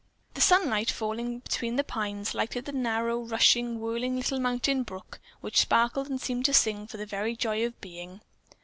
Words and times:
The 0.33 0.41
sunlight, 0.41 0.89
falling 0.89 1.41
between 1.41 1.75
the 1.75 1.83
pines, 1.83 2.33
lighted 2.33 2.65
the 2.65 2.71
narrow, 2.71 3.19
rushing, 3.19 3.79
whirling 3.79 4.15
little 4.15 4.39
mountain 4.39 4.81
brook, 4.81 5.19
which 5.41 5.59
sparkled 5.61 6.09
and 6.09 6.19
seemed 6.19 6.45
to 6.45 6.55
sing 6.55 6.87
for 6.87 6.97
the 6.97 7.05
very 7.05 7.35
joy 7.35 7.63
of 7.63 7.79
being. 7.81 8.21